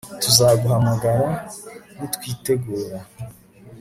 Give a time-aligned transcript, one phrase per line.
[0.21, 1.27] Tuzaguhamagara
[1.97, 2.97] nitwitegura